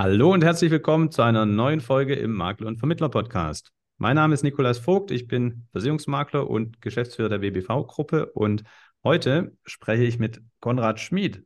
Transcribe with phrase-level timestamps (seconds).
[0.00, 3.72] Hallo und herzlich willkommen zu einer neuen Folge im Makler- und Vermittler-Podcast.
[3.96, 8.62] Mein Name ist Nikolaus Vogt, ich bin Versicherungsmakler und Geschäftsführer der BBV-Gruppe und
[9.02, 11.44] heute spreche ich mit Konrad Schmid.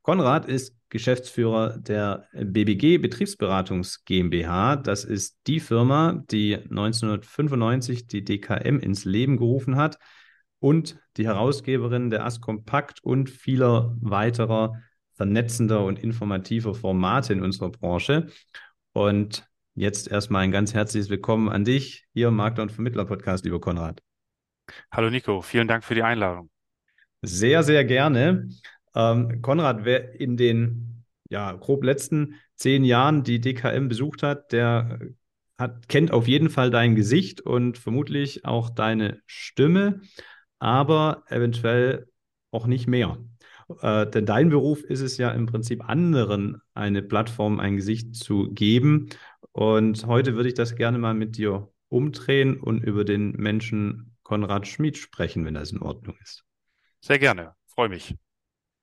[0.00, 4.76] Konrad ist Geschäftsführer der BBG Betriebsberatungs GmbH.
[4.76, 9.98] Das ist die Firma, die 1995 die DKM ins Leben gerufen hat
[10.58, 14.80] und die Herausgeberin der Askompakt und vieler weiterer
[15.20, 18.28] vernetzender und informativer Formate in unserer Branche.
[18.94, 23.60] Und jetzt erstmal ein ganz herzliches Willkommen an dich hier im Makler- und Vermittler-Podcast, lieber
[23.60, 24.00] Konrad.
[24.90, 26.48] Hallo Nico, vielen Dank für die Einladung.
[27.20, 28.48] Sehr, sehr gerne.
[28.94, 35.00] Ähm, Konrad, wer in den ja, grob letzten zehn Jahren die DKM besucht hat, der
[35.58, 40.00] hat, kennt auf jeden Fall dein Gesicht und vermutlich auch deine Stimme,
[40.58, 42.08] aber eventuell
[42.52, 43.18] auch nicht mehr.
[43.80, 48.50] Äh, denn dein Beruf ist es ja im Prinzip anderen eine Plattform, ein Gesicht zu
[48.50, 49.08] geben.
[49.52, 54.66] Und heute würde ich das gerne mal mit dir umdrehen und über den Menschen Konrad
[54.66, 56.44] Schmid sprechen, wenn das in Ordnung ist.
[57.00, 58.14] Sehr gerne, freue mich.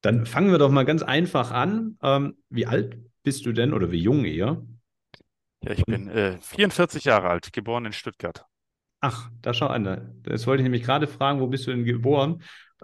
[0.01, 1.97] Dann fangen wir doch mal ganz einfach an.
[2.01, 4.65] Ähm, wie alt bist du denn oder wie jung eher?
[5.63, 8.45] Ja, ich bin äh, 44 Jahre alt, geboren in Stuttgart.
[8.99, 10.21] Ach, da schau an.
[10.23, 12.41] Das wollte ich nämlich gerade fragen, wo bist du denn geboren?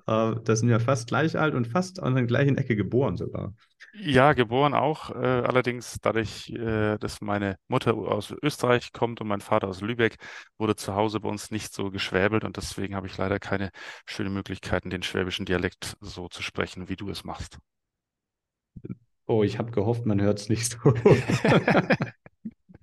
[0.08, 3.54] Äh, das sind ja fast gleich alt und fast an der gleichen Ecke geboren sogar.
[3.96, 5.12] Ja, geboren auch.
[5.12, 10.18] Äh, allerdings dadurch, äh, dass meine Mutter aus Österreich kommt und mein Vater aus Lübeck,
[10.58, 13.70] wurde zu Hause bei uns nicht so geschwäbelt und deswegen habe ich leider keine
[14.06, 17.60] schönen Möglichkeiten, den schwäbischen Dialekt so zu sprechen, wie du es machst.
[19.26, 20.94] Oh, ich habe gehofft, man hört es nicht so.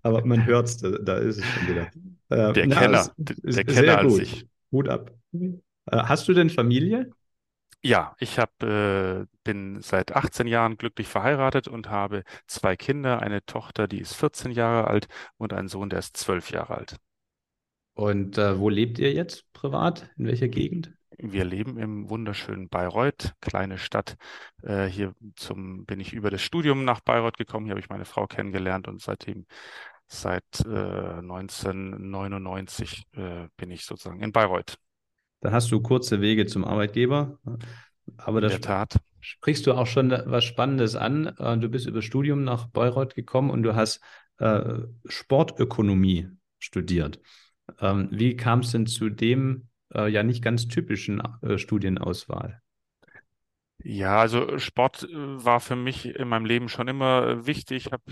[0.02, 1.90] Aber man hört es, da, da, ist es schon wieder.
[2.30, 4.46] Äh, der na, Kenner, der Kenner als ich.
[4.70, 5.12] Hut ab.
[5.90, 7.10] Äh, hast du denn Familie?
[7.82, 13.44] Ja, ich hab, äh, bin seit 18 Jahren glücklich verheiratet und habe zwei Kinder, eine
[13.46, 16.96] Tochter, die ist 14 Jahre alt und einen Sohn, der ist 12 Jahre alt.
[17.94, 20.10] Und äh, wo lebt ihr jetzt privat?
[20.18, 20.92] In welcher Gegend?
[21.16, 24.16] Wir leben im wunderschönen Bayreuth, kleine Stadt.
[24.62, 27.66] Äh, hier zum, bin ich über das Studium nach Bayreuth gekommen.
[27.66, 29.46] Hier habe ich meine Frau kennengelernt und seitdem,
[30.06, 30.68] seit äh,
[31.18, 34.78] 1999 äh, bin ich sozusagen in Bayreuth.
[35.40, 37.38] Dann hast du kurze Wege zum Arbeitgeber.
[38.16, 38.96] Aber da Tat.
[39.20, 41.26] sprichst du auch schon was Spannendes an.
[41.38, 44.00] Äh, du bist über Studium nach Bayreuth gekommen und du hast
[44.38, 47.20] äh, Sportökonomie studiert.
[47.80, 52.60] Ähm, wie kam es denn zu dem äh, ja nicht ganz typischen äh, Studienauswahl?
[53.82, 55.08] Ja, also Sport äh,
[55.44, 57.86] war für mich in meinem Leben schon immer äh, wichtig.
[57.86, 58.02] Ich habe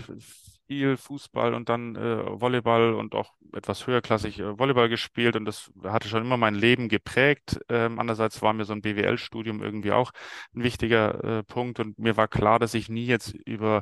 [0.69, 5.71] viel Fußball und dann äh, Volleyball und auch etwas höherklassig äh, Volleyball gespielt und das
[5.83, 7.59] hatte schon immer mein Leben geprägt.
[7.69, 10.11] Ähm, andererseits war mir so ein BWL-Studium irgendwie auch
[10.55, 13.81] ein wichtiger äh, Punkt und mir war klar, dass ich nie jetzt über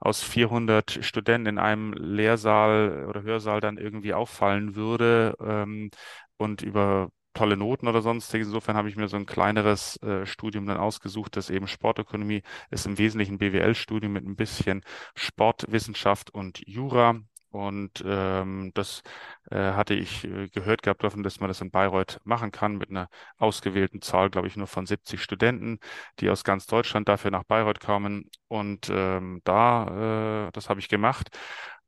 [0.00, 5.90] aus 400 Studenten in einem Lehrsaal oder Hörsaal dann irgendwie auffallen würde ähm,
[6.36, 8.48] und über tolle Noten oder sonstiges.
[8.48, 12.86] Insofern habe ich mir so ein kleineres äh, Studium dann ausgesucht, das eben Sportökonomie ist
[12.86, 14.82] im Wesentlichen BWL-Studium mit ein bisschen
[15.14, 17.20] Sportwissenschaft und Jura.
[17.50, 19.02] Und ähm, das
[19.50, 22.90] äh, hatte ich äh, gehört gehabt davon, dass man das in Bayreuth machen kann mit
[22.90, 25.78] einer ausgewählten Zahl, glaube ich, nur von 70 Studenten,
[26.20, 28.28] die aus ganz Deutschland dafür nach Bayreuth kommen.
[28.48, 31.30] Und ähm, da, äh, das habe ich gemacht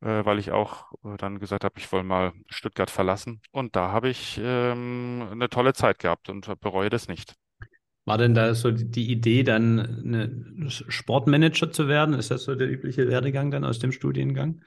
[0.01, 3.41] weil ich auch äh, dann gesagt habe, ich will mal Stuttgart verlassen.
[3.53, 7.35] Und da habe ich ähm, eine tolle Zeit gehabt und bereue das nicht.
[8.07, 12.15] War denn da so die Idee, dann Sportmanager zu werden?
[12.15, 14.63] Ist das so der übliche Werdegang dann aus dem Studiengang?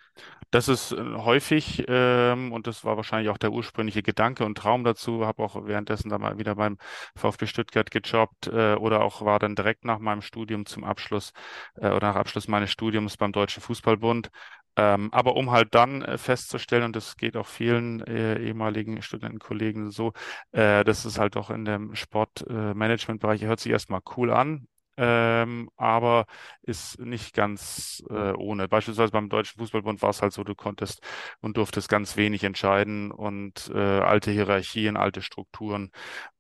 [0.52, 4.84] Das ist äh, häufig ähm, und das war wahrscheinlich auch der ursprüngliche Gedanke und Traum
[4.84, 5.26] dazu.
[5.26, 6.78] Habe auch währenddessen dann mal wieder beim
[7.16, 11.34] VfB Stuttgart gejobbt äh, oder auch war dann direkt nach meinem Studium zum Abschluss
[11.78, 14.30] äh, oder nach Abschluss meines Studiums beim Deutschen Fußballbund
[14.76, 19.92] ähm, aber um halt dann äh, festzustellen, und das geht auch vielen äh, ehemaligen Studentenkollegen
[19.92, 20.14] so,
[20.52, 24.68] äh, das ist halt auch in dem Sportmanagementbereich, hört sich erstmal cool an,
[24.98, 26.26] ähm, aber
[26.62, 28.68] ist nicht ganz äh, ohne.
[28.68, 31.02] Beispielsweise beim Deutschen Fußballbund war es halt so, du konntest
[31.42, 35.92] und durftest ganz wenig entscheiden und äh, alte Hierarchien, alte Strukturen.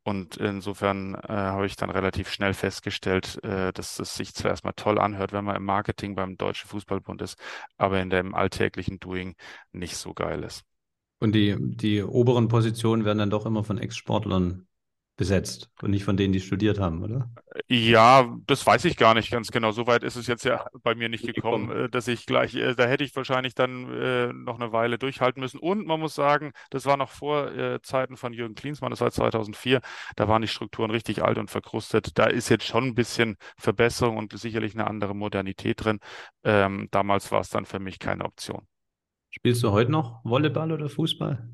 [0.03, 4.73] Und insofern äh, habe ich dann relativ schnell festgestellt, äh, dass es sich zwar erstmal
[4.73, 7.37] toll anhört, wenn man im Marketing beim Deutschen Fußballbund ist,
[7.77, 9.35] aber in dem alltäglichen Doing
[9.71, 10.63] nicht so geil ist.
[11.19, 14.67] Und die, die oberen Positionen werden dann doch immer von Ex-Sportlern
[15.15, 17.29] besetzt und nicht von denen, die studiert haben, oder?
[17.67, 19.71] Ja, das weiß ich gar nicht ganz genau.
[19.71, 22.85] Soweit ist es jetzt ja bei mir nicht gekommen, äh, dass ich gleich, äh, da
[22.85, 25.59] hätte ich wahrscheinlich dann äh, noch eine Weile durchhalten müssen.
[25.59, 27.51] Und man muss sagen, das war noch vor
[27.83, 29.81] Zeiten von Jürgen Klinsmann, das war 2004.
[30.15, 32.17] Da waren die Strukturen richtig alt und verkrustet.
[32.17, 35.99] Da ist jetzt schon ein bisschen Verbesserung und sicherlich eine andere Modernität drin.
[36.43, 38.67] Ähm, damals war es dann für mich keine Option.
[39.29, 41.47] Spielst du heute noch Volleyball oder Fußball?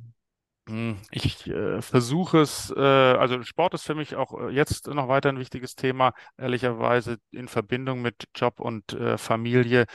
[0.70, 5.08] Hm, Ich äh, versuche es, äh, also Sport ist für mich auch äh, jetzt noch
[5.08, 6.14] weiter ein wichtiges Thema.
[6.38, 9.86] Ehrlicherweise in Verbindung mit Job und äh, Familie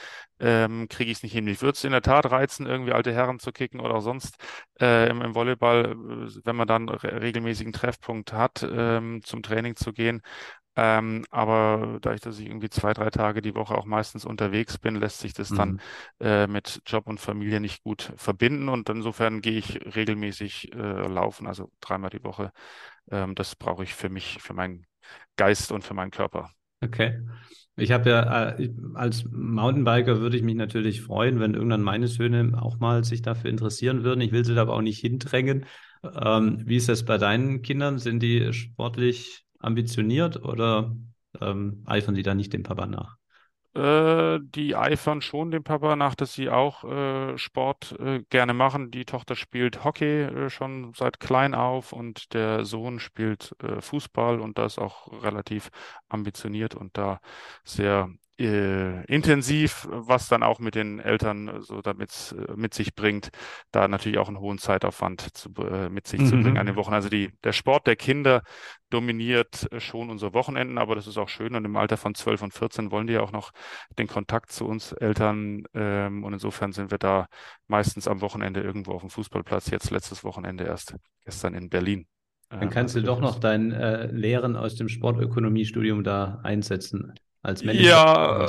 [0.40, 1.44] ähm, kriege ich es nicht hin.
[1.44, 4.36] Mich würde es in der Tat reizen, irgendwie alte Herren zu kicken oder auch sonst
[4.80, 9.76] äh, im, im Volleyball, äh, wenn man dann re regelmäßigen Treffpunkt hat, ähm, zum Training
[9.76, 10.22] zu gehen.
[10.76, 14.96] Ähm, aber dadurch, dass ich irgendwie zwei, drei Tage die Woche auch meistens unterwegs bin,
[14.96, 15.80] lässt sich das dann Mhm.
[16.20, 18.68] äh, mit Job und Familie nicht gut verbinden.
[18.68, 20.76] Und insofern gehe ich regelmäßig äh,
[21.08, 22.52] laufen, also dreimal die Woche.
[23.10, 24.86] Ähm, das brauche ich für mich, für meinen
[25.36, 26.50] Geist und für meinen Körper.
[26.80, 27.20] Okay.
[27.76, 32.52] Ich habe ja, äh, als Mountainbiker würde ich mich natürlich freuen, wenn irgendwann meine Söhne
[32.60, 34.20] auch mal sich dafür interessieren würden.
[34.20, 35.66] Ich will sie da aber auch nicht hindrängen.
[36.04, 37.98] Ähm, wie ist das bei deinen Kindern?
[37.98, 40.94] Sind die sportlich ambitioniert oder
[41.40, 43.16] ähm, eifern die da nicht dem Papa nach?
[43.74, 48.92] Äh, die eifern schon dem Papa nach, dass sie auch äh, Sport äh, gerne machen.
[48.92, 54.40] Die Tochter spielt Hockey äh, schon seit klein auf und der Sohn spielt äh, Fußball
[54.40, 55.70] und da ist auch relativ
[56.08, 57.20] ambitioniert und da
[57.64, 63.30] sehr äh, intensiv, was dann auch mit den Eltern so damit äh, mit sich bringt,
[63.70, 66.76] da natürlich auch einen hohen Zeitaufwand zu, äh, mit sich zu bringen an den Mhm.
[66.76, 66.94] Wochen.
[66.94, 68.42] Also die, der Sport der Kinder
[68.90, 72.52] dominiert schon unsere Wochenenden, aber das ist auch schön und im Alter von 12 und
[72.54, 73.52] 14 wollen die ja auch noch
[73.98, 75.64] den Kontakt zu uns Eltern.
[75.74, 77.26] Ähm, und insofern sind wir da
[77.66, 79.70] meistens am Wochenende irgendwo auf dem Fußballplatz.
[79.70, 80.94] Jetzt letztes Wochenende erst
[81.24, 82.06] gestern in Berlin.
[82.58, 83.40] Dann Ähm, kannst also du doch noch ist.
[83.40, 87.12] dein äh, Lehren aus dem Sportökonomiestudium da einsetzen
[87.44, 88.46] als Manager Ja,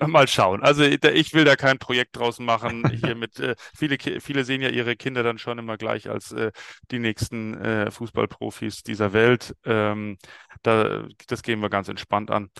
[0.00, 0.62] äh, mal schauen.
[0.62, 2.88] Also ich will da kein Projekt draus machen.
[2.90, 6.52] Hier mit äh, viele, viele sehen ja ihre Kinder dann schon immer gleich als äh,
[6.90, 9.54] die nächsten äh, Fußballprofis dieser Welt.
[9.64, 10.16] Ähm,
[10.62, 12.50] da, das gehen wir ganz entspannt an.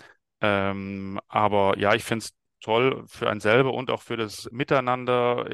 [0.41, 5.45] Ähm, aber ja, ich finde es toll für einen selber und auch für das Miteinander.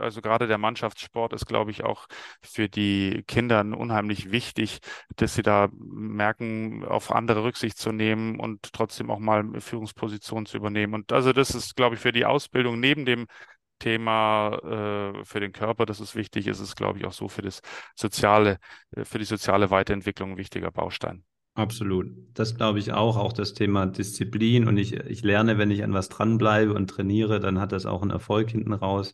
[0.00, 2.06] Also gerade der Mannschaftssport ist, glaube ich, auch
[2.42, 4.78] für die Kinder unheimlich wichtig,
[5.16, 10.46] dass sie da merken, auf andere Rücksicht zu nehmen und trotzdem auch mal eine Führungsposition
[10.46, 10.94] zu übernehmen.
[10.94, 13.26] Und also das ist, glaube ich, für die Ausbildung neben dem
[13.78, 14.58] Thema
[15.20, 17.60] äh, für den Körper, das ist wichtig, ist es, glaube ich, auch so für das
[17.94, 18.58] soziale,
[18.92, 21.24] äh, für die soziale Weiterentwicklung ein wichtiger Baustein.
[21.58, 22.06] Absolut.
[22.34, 23.16] Das glaube ich auch.
[23.16, 24.68] Auch das Thema Disziplin.
[24.68, 28.00] Und ich, ich lerne, wenn ich an was dranbleibe und trainiere, dann hat das auch
[28.02, 29.12] einen Erfolg hinten raus.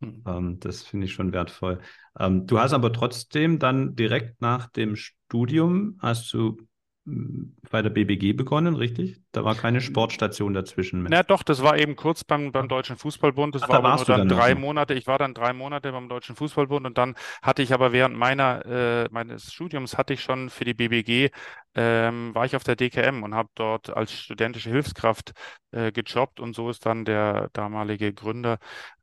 [0.00, 0.22] Hm.
[0.26, 1.80] Ähm, das finde ich schon wertvoll.
[2.18, 6.56] Ähm, du hast aber trotzdem dann direkt nach dem Studium hast du
[7.04, 9.20] bei der BBG begonnen, richtig?
[9.32, 13.56] Da war keine Sportstation dazwischen Na doch, das war eben kurz beim, beim Deutschen Fußballbund.
[13.56, 14.54] Das Ach, war da nur dann dann drei.
[14.54, 14.94] Monate.
[14.94, 18.64] Ich war dann drei Monate beim Deutschen Fußballbund und dann hatte ich aber während meiner,
[18.64, 21.30] äh, meines Studiums hatte ich schon für die BBG,
[21.74, 25.32] ähm, war ich auf der DKM und habe dort als studentische Hilfskraft
[25.72, 28.58] äh, gejobbt und so ist dann der damalige Gründer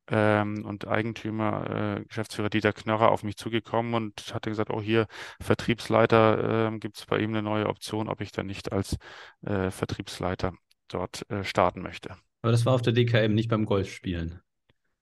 [0.09, 5.07] ähm, und Eigentümer, äh, Geschäftsführer Dieter Knörrer auf mich zugekommen und hatte gesagt, oh hier,
[5.39, 8.97] Vertriebsleiter, ähm, gibt es bei ihm eine neue Option, ob ich dann nicht als
[9.41, 10.53] äh, Vertriebsleiter
[10.87, 12.15] dort äh, starten möchte.
[12.41, 14.41] Aber das war auf der DKM, nicht beim Golfspielen.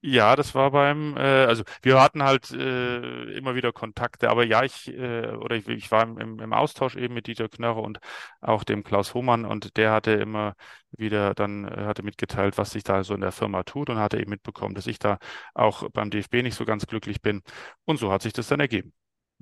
[0.00, 4.62] Ja, das war beim, äh, also wir hatten halt äh, immer wieder Kontakte, aber ja,
[4.62, 7.98] ich, äh, oder ich, ich war im, im Austausch eben mit Dieter Knörrer und
[8.40, 10.54] auch dem Klaus Hohmann und der hatte immer
[10.92, 14.20] wieder dann, äh, hatte mitgeteilt, was sich da so in der Firma tut und hatte
[14.20, 15.18] eben mitbekommen, dass ich da
[15.52, 17.42] auch beim DFB nicht so ganz glücklich bin.
[17.84, 18.92] Und so hat sich das dann ergeben.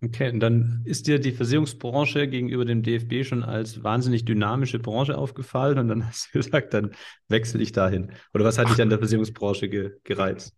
[0.03, 5.17] Okay, und dann ist dir die Versicherungsbranche gegenüber dem DFB schon als wahnsinnig dynamische Branche
[5.17, 6.91] aufgefallen und dann hast du gesagt, dann
[7.29, 8.13] wechsle ich dahin.
[8.35, 10.55] Oder was hat dich an der Versicherungsbranche ge gereizt?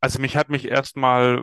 [0.00, 1.42] Also mich hat mich erstmal,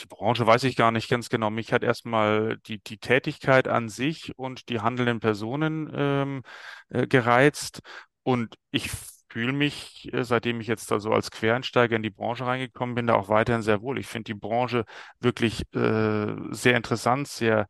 [0.00, 3.88] die Branche weiß ich gar nicht ganz genau, mich hat erstmal die, die Tätigkeit an
[3.88, 6.42] sich und die handelnden Personen ähm,
[6.88, 7.80] äh, gereizt.
[8.24, 8.90] Und ich
[9.32, 13.06] fühle mich, äh, seitdem ich jetzt da so als Quereinsteiger in die Branche reingekommen bin,
[13.06, 13.98] da auch weiterhin sehr wohl.
[13.98, 14.84] Ich finde die Branche
[15.20, 17.66] wirklich äh, sehr interessant, sehr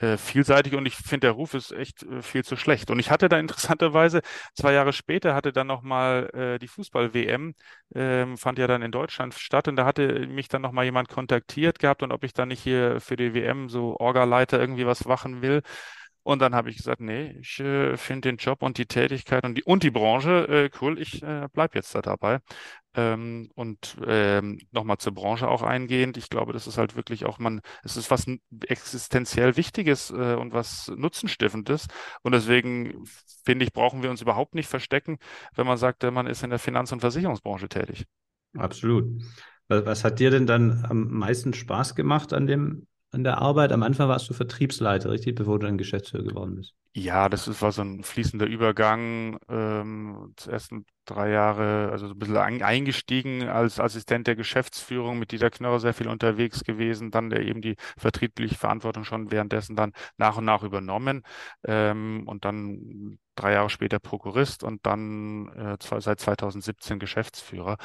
[0.00, 2.90] äh, vielseitig und ich finde, der Ruf ist echt äh, viel zu schlecht.
[2.90, 4.20] Und ich hatte da interessanterweise,
[4.54, 7.54] zwei Jahre später hatte dann nochmal äh, die Fußball-WM,
[7.94, 11.78] ähm, fand ja dann in Deutschland statt und da hatte mich dann nochmal jemand kontaktiert
[11.78, 15.42] gehabt und ob ich dann nicht hier für die WM so Orga-Leiter irgendwie was machen
[15.42, 15.62] will.
[16.28, 19.54] Und dann habe ich gesagt, nee, ich äh, finde den Job und die Tätigkeit und
[19.54, 22.40] die, und die Branche äh, cool, ich äh, bleibe jetzt da dabei.
[22.94, 27.38] Ähm, und ähm, nochmal zur Branche auch eingehend, ich glaube, das ist halt wirklich auch
[27.38, 28.26] man, es ist was
[28.66, 31.86] existenziell Wichtiges äh, und was Nutzenstiftendes.
[32.20, 33.06] Und deswegen
[33.46, 35.16] finde ich, brauchen wir uns überhaupt nicht verstecken,
[35.54, 38.04] wenn man sagt, man ist in der Finanz- und Versicherungsbranche tätig.
[38.54, 39.22] Absolut.
[39.68, 43.72] Was hat dir denn dann am meisten Spaß gemacht an dem, an der Arbeit?
[43.72, 46.74] Am Anfang warst du Vertriebsleiter, richtig, bevor du dann Geschäftsführer geworden bist.
[46.94, 49.38] Ja, das war so ein fließender Übergang.
[49.48, 55.18] Ähm, die ersten drei Jahre, also so ein bisschen ein, eingestiegen als Assistent der Geschäftsführung
[55.18, 59.76] mit Dieter Knörrer sehr viel unterwegs gewesen, dann der eben die vertriebliche Verantwortung schon währenddessen
[59.76, 61.22] dann nach und nach übernommen
[61.64, 67.76] ähm, und dann drei Jahre später Prokurist und dann äh, seit 2017 Geschäftsführer.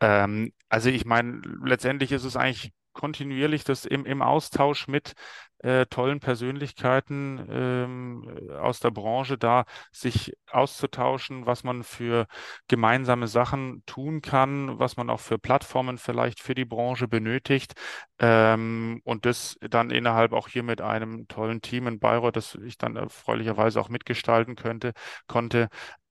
[0.00, 5.14] Ähm, also ich meine, letztendlich ist es eigentlich kontinuierlich das im, im Austausch mit
[5.60, 12.26] äh, tollen Persönlichkeiten ähm, aus der Branche da, sich auszutauschen, was man für
[12.68, 17.74] gemeinsame Sachen tun kann, was man auch für Plattformen vielleicht für die Branche benötigt.
[18.18, 22.78] Ähm, und das dann innerhalb auch hier mit einem tollen Team in Bayreuth, das ich
[22.78, 24.92] dann erfreulicherweise auch mitgestalten könnte,
[25.26, 25.68] konnte,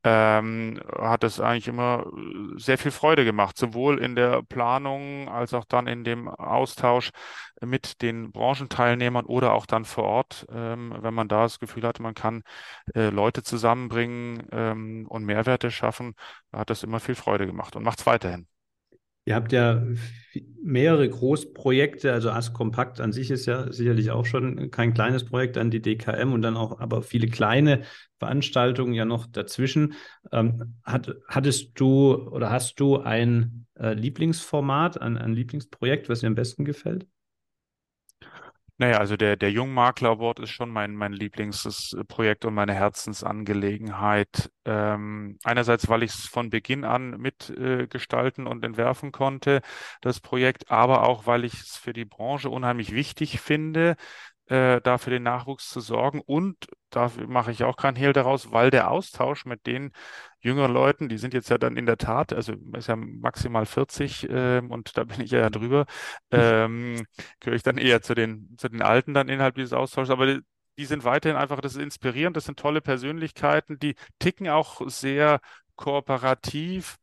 [0.08, 5.54] ähm, hat es eigentlich immer äh, sehr viel Freude gemacht, sowohl in der Planung als
[5.54, 7.12] auch dann in dem Austausch
[7.62, 12.02] mit den Branchenteilnehmern oder auch dann vor Ort, ähm, wenn man da das Gefühl hatte,
[12.02, 12.44] man kann
[12.96, 16.16] äh, Leute zusammenbringen ähm, und Mehrwerte schaffen,
[16.54, 18.48] hat das immer viel Freude gemacht und macht es weiterhin.
[19.28, 19.84] Ihr habt ja
[20.64, 25.58] mehrere Großprojekte, also As Kompakt an sich ist ja sicherlich auch schon kein kleines Projekt,
[25.58, 27.82] dann die DKM und dann auch aber viele kleine
[28.20, 29.96] Veranstaltungen ja noch dazwischen.
[30.32, 36.28] Ähm, hat, hattest du oder hast du ein äh, Lieblingsformat, ein, ein Lieblingsprojekt, was dir
[36.28, 37.06] am besten gefällt?
[38.80, 44.52] Naja, also der, der Jungmakler Award ist schon mein, mein Lieblingsprojekt und meine Herzensangelegenheit.
[44.66, 49.62] Ähm, einerseits, weil ich es von Beginn an mitgestalten äh, und entwerfen konnte,
[50.02, 53.96] das Projekt, aber auch, weil ich es für die Branche unheimlich wichtig finde,
[54.46, 56.22] äh, da für den Nachwuchs zu sorgen.
[56.22, 59.92] Und da mache ich auch kein Hehl daraus, weil der Austausch mit den
[60.48, 64.30] jüngeren Leuten, die sind jetzt ja dann in der Tat, also ist ja maximal 40
[64.30, 65.86] äh, und da bin ich ja drüber,
[66.32, 67.06] ähm,
[67.40, 70.10] gehöre ich dann eher zu den, zu den Alten dann innerhalb dieses Austauschs.
[70.10, 70.40] Aber die,
[70.78, 75.40] die sind weiterhin einfach, das ist inspirierend, das sind tolle Persönlichkeiten, die ticken auch sehr
[75.76, 76.98] kooperativ.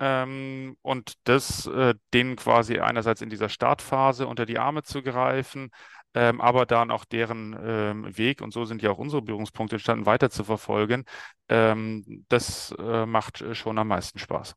[0.00, 5.70] Ähm, und das, äh, denen quasi einerseits in dieser Startphase unter die Arme zu greifen,
[6.14, 10.06] ähm, aber dann auch deren ähm, Weg, und so sind ja auch unsere Berührungspunkte entstanden,
[10.06, 11.04] weiter zu verfolgen,
[11.48, 14.54] ähm, das äh, macht schon am meisten Spaß.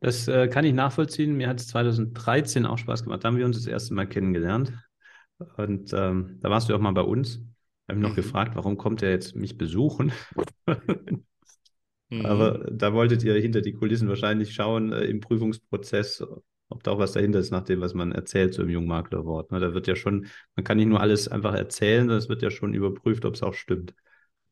[0.00, 1.36] Das äh, kann ich nachvollziehen.
[1.36, 3.22] Mir hat es 2013 auch Spaß gemacht.
[3.22, 4.72] Da haben wir uns das erste Mal kennengelernt.
[5.56, 7.40] Und ähm, da warst du auch mal bei uns.
[7.88, 8.16] Habe mich noch mhm.
[8.16, 10.12] gefragt, warum kommt er jetzt mich besuchen?
[12.08, 12.26] mhm.
[12.26, 16.24] Aber da wolltet ihr hinter die Kulissen wahrscheinlich schauen äh, im Prüfungsprozess,
[16.68, 19.52] ob da auch was dahinter ist, nach dem, was man erzählt, so im Jungmaklerwort.
[19.52, 19.60] Ne?
[19.60, 22.50] Da wird ja schon, man kann nicht nur alles einfach erzählen, sondern es wird ja
[22.50, 23.94] schon überprüft, ob es auch stimmt.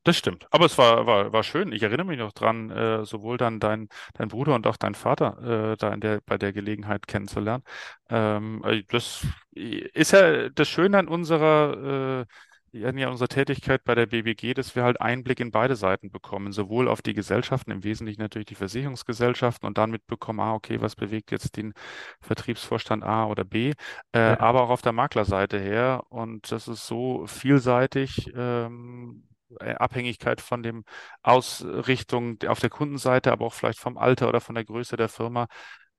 [0.05, 0.49] Das stimmt.
[0.51, 1.71] Aber es war, war, war schön.
[1.71, 5.73] Ich erinnere mich noch dran, äh, sowohl dann dein, dein Bruder und auch dein Vater
[5.73, 7.63] äh, da in der, bei der Gelegenheit kennenzulernen.
[8.11, 12.27] Ähm, äh, das ist ja das Schöne an unserer äh,
[12.73, 16.89] ja unserer Tätigkeit bei der BBG, dass wir halt Einblick in beide Seiten bekommen, sowohl
[16.89, 21.31] auf die Gesellschaften, im Wesentlichen natürlich die Versicherungsgesellschaften und dann mitbekommen, ah, okay, was bewegt
[21.31, 21.75] jetzt den
[22.21, 23.73] Vertriebsvorstand A oder B,
[24.13, 24.41] äh, ja.
[24.41, 26.03] aber auch auf der Maklerseite her.
[26.09, 28.31] Und das ist so vielseitig.
[28.35, 29.29] Ähm,
[29.61, 30.85] äh, Abhängigkeit von dem
[31.23, 35.47] Ausrichtung auf der Kundenseite, aber auch vielleicht vom Alter oder von der Größe der Firma.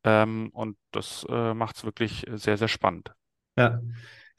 [0.04, 3.14] Ähm, und das äh, macht es wirklich sehr, sehr spannend.
[3.56, 3.80] Ja,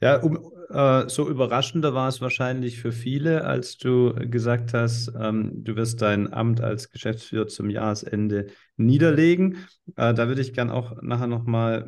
[0.05, 5.63] ja, um, äh, so überraschender war es wahrscheinlich für viele, als du gesagt hast, ähm,
[5.63, 8.47] du wirst dein Amt als Geschäftsführer zum Jahresende
[8.77, 9.65] niederlegen.
[9.95, 11.87] Äh, da würde ich gern auch nachher nochmal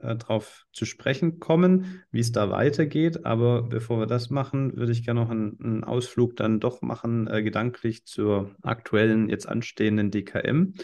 [0.00, 3.24] äh, drauf zu sprechen kommen, wie es da weitergeht.
[3.24, 7.26] Aber bevor wir das machen, würde ich gerne noch einen, einen, Ausflug dann doch machen,
[7.26, 10.74] äh, gedanklich zur aktuellen, jetzt anstehenden DKM.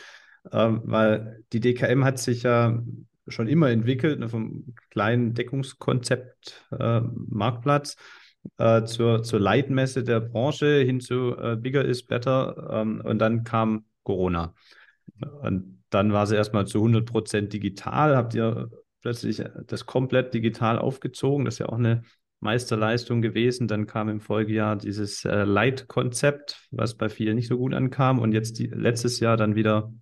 [0.50, 2.82] Äh, weil die DKM hat sich ja
[3.28, 7.96] schon immer entwickelt, ne, vom kleinen Deckungskonzept äh, Marktplatz
[8.58, 13.44] äh, zur, zur Leitmesse der Branche hin zu äh, Bigger is Better ähm, und dann
[13.44, 14.54] kam Corona.
[15.42, 18.16] Und dann war sie erstmal zu 100 Prozent digital.
[18.16, 18.70] Habt ihr
[19.02, 21.44] plötzlich das komplett digital aufgezogen?
[21.44, 22.02] Das ist ja auch eine
[22.40, 23.68] Meisterleistung gewesen.
[23.68, 28.18] Dann kam im Folgejahr dieses äh, Light-Konzept, was bei vielen nicht so gut ankam.
[28.18, 29.92] Und jetzt die, letztes Jahr dann wieder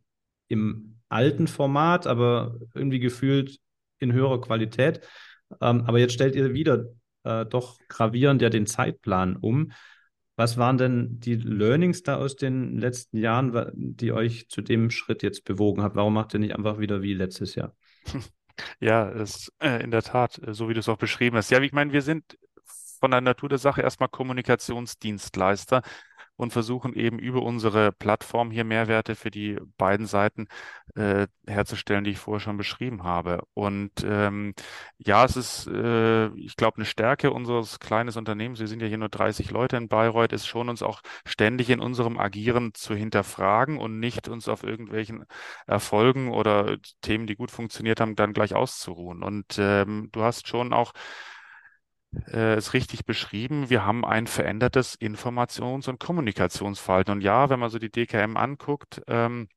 [0.49, 3.59] im alten Format, aber irgendwie gefühlt
[3.99, 5.01] in höherer Qualität.
[5.61, 6.87] Ähm, aber jetzt stellt ihr wieder
[7.25, 9.73] äh, doch gravierend ja den Zeitplan um.
[10.37, 15.23] Was waren denn die Learnings da aus den letzten Jahren, die euch zu dem Schritt
[15.23, 15.95] jetzt bewogen hat?
[15.95, 17.75] Warum macht ihr nicht einfach wieder wie letztes Jahr?
[18.79, 21.51] Ja, ist äh, in der Tat, äh, so wie du es auch beschrieben hast.
[21.51, 22.39] Ja, ich meine, wir sind
[23.01, 25.83] von der Natur der Sache erstmal Kommunikationsdienstleister
[26.37, 30.49] und versuchen eben über unsere Plattform hier Mehrwerte für die beiden Seiten
[30.97, 33.43] äh, herzustellen, die ich vorher schon beschrieben habe.
[33.55, 34.55] Und ähm,
[34.99, 38.99] ja, es ist, äh, ich glaube, eine Stärke unseres kleines Unternehmens, wir sind ja hier
[38.99, 43.79] nur 30 Leute in Bayreuth, ist schon uns auch ständig in unserem Agieren zu hinterfragen
[43.79, 45.25] und nicht uns auf irgendwelchen
[45.67, 49.23] Erfolgen oder Themen, die gut funktioniert haben, dann gleich auszuruhen.
[49.23, 50.93] Und ähm, du hast schon auch
[52.33, 53.71] äh, ist richtig beschrieben.
[53.71, 57.13] Wir haben ein verändertes Informations- und Kommunikationsverhalten.
[57.13, 59.49] Und ja, wenn man so die DKM anguckt, ähm,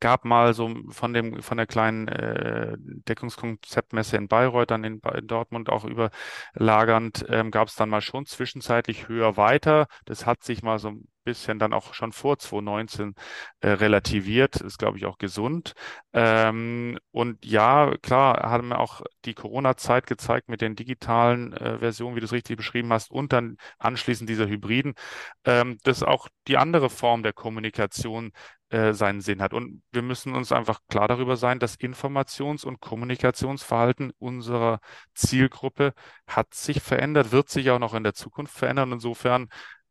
[0.00, 5.26] gab mal so von dem von der kleinen äh, Deckungskonzeptmesse in Bayreuth dann in, in
[5.26, 9.86] Dortmund auch überlagernd ähm, gab es dann mal schon zwischenzeitlich höher weiter.
[10.04, 10.92] Das hat sich mal so
[11.24, 13.14] bisschen dann auch schon vor 2019
[13.60, 14.56] äh, relativiert.
[14.56, 15.74] Ist, glaube ich, auch gesund.
[16.12, 22.20] Ähm, und ja, klar, haben auch die Corona-Zeit gezeigt mit den digitalen äh, Versionen, wie
[22.20, 24.94] du es richtig beschrieben hast, und dann anschließend dieser Hybriden,
[25.44, 28.32] ähm, dass auch die andere Form der Kommunikation
[28.70, 29.54] äh, seinen Sinn hat.
[29.54, 34.80] Und wir müssen uns einfach klar darüber sein, dass Informations- und Kommunikationsverhalten unserer
[35.14, 35.92] Zielgruppe
[36.26, 38.92] hat sich verändert, wird sich auch noch in der Zukunft verändern.
[38.92, 39.48] Insofern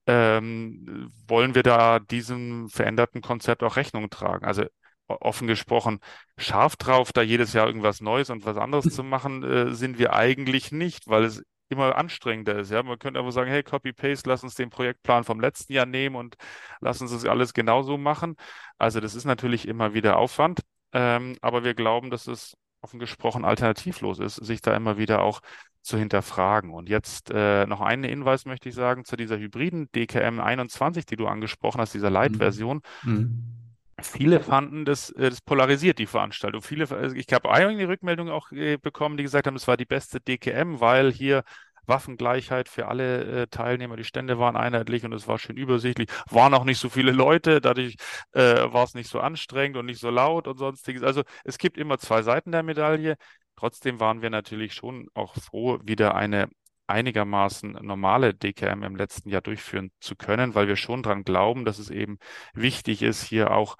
[0.07, 4.45] ähm, wollen wir da diesem veränderten Konzept auch Rechnung tragen.
[4.45, 4.65] Also
[5.07, 5.99] offen gesprochen,
[6.37, 10.13] scharf drauf, da jedes Jahr irgendwas Neues und was anderes zu machen, äh, sind wir
[10.13, 12.71] eigentlich nicht, weil es immer anstrengender ist.
[12.71, 16.15] Ja, man könnte einfach sagen, hey, Copy-Paste, lass uns den Projektplan vom letzten Jahr nehmen
[16.15, 16.35] und
[16.79, 18.35] lass uns das alles genauso machen.
[18.77, 20.61] Also das ist natürlich immer wieder Aufwand,
[20.93, 25.41] ähm, aber wir glauben, dass es offen gesprochen alternativlos ist, sich da immer wieder auch
[25.81, 26.71] zu hinterfragen.
[26.71, 31.15] Und jetzt äh, noch einen Hinweis möchte ich sagen zu dieser hybriden DKM 21, die
[31.15, 32.81] du angesprochen hast, dieser Light-Version.
[33.03, 33.13] Mhm.
[33.13, 33.63] mhm.
[34.01, 36.61] Viele fanden das, äh, das polarisiert, die Veranstaltung.
[36.61, 39.85] Viele, also ich habe einige Rückmeldungen auch äh, bekommen, die gesagt haben, es war die
[39.85, 41.43] beste DKM, weil hier
[41.85, 43.95] Waffengleichheit für alle äh, Teilnehmer.
[43.95, 46.09] Die Stände waren einheitlich und es war schön übersichtlich.
[46.29, 47.95] Waren auch nicht so viele Leute, dadurch
[48.33, 51.03] äh, war es nicht so anstrengend und nicht so laut und sonstiges.
[51.03, 53.15] Also es gibt immer zwei Seiten der Medaille.
[53.55, 56.49] Trotzdem waren wir natürlich schon auch froh, wieder eine
[56.87, 61.79] einigermaßen normale DKM im letzten Jahr durchführen zu können, weil wir schon daran glauben, dass
[61.79, 62.17] es eben
[62.53, 63.77] wichtig ist, hier auch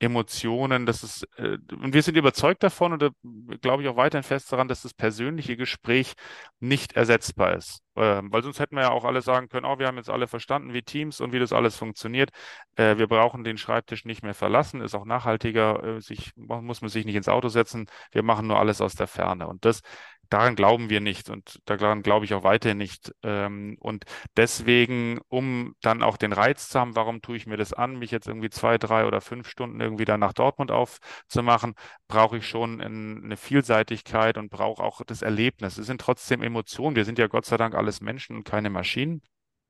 [0.00, 3.10] Emotionen, das ist, äh, und wir sind überzeugt davon und da
[3.60, 6.14] glaube ich auch weiterhin fest daran, dass das persönliche Gespräch
[6.60, 7.80] nicht ersetzbar ist.
[7.96, 10.26] Ähm, weil sonst hätten wir ja auch alle sagen können, oh, wir haben jetzt alle
[10.26, 12.30] verstanden, wie Teams und wie das alles funktioniert.
[12.76, 16.90] Äh, wir brauchen den Schreibtisch nicht mehr verlassen, ist auch nachhaltiger, äh, sich, muss man
[16.90, 17.86] sich nicht ins Auto setzen.
[18.10, 19.46] Wir machen nur alles aus der Ferne.
[19.46, 19.80] Und das
[20.34, 23.14] daran glauben wir nicht und daran glaube ich auch weiterhin nicht.
[23.22, 24.04] Ähm, und
[24.36, 28.10] deswegen, um dann auch den Reiz zu haben, warum tue ich mir das an, mich
[28.10, 31.74] jetzt irgendwie zwei, drei oder fünf Stunden irgendwie dann nach Dortmund aufzumachen,
[32.08, 35.78] brauche ich schon eine Vielseitigkeit und brauche auch das Erlebnis.
[35.78, 36.96] Es sind trotzdem Emotionen.
[36.96, 39.22] Wir sind ja Gott sei Dank alles Menschen und keine Maschinen.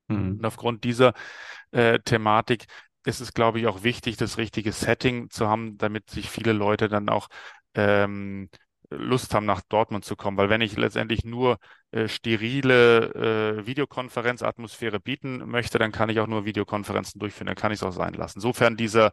[0.08, 0.38] Mhm.
[0.38, 1.12] Und aufgrund dieser
[1.72, 2.64] äh, Thematik
[3.04, 6.88] ist es, glaube ich, auch wichtig, das richtige Setting zu haben, damit sich viele Leute
[6.88, 7.28] dann auch
[7.74, 8.48] ähm,
[8.96, 10.36] Lust haben, nach Dortmund zu kommen.
[10.36, 11.58] Weil wenn ich letztendlich nur
[11.90, 17.72] äh, sterile äh, Videokonferenzatmosphäre bieten möchte, dann kann ich auch nur Videokonferenzen durchführen, dann kann
[17.72, 18.38] ich es auch sein lassen.
[18.38, 19.12] Insofern dieser,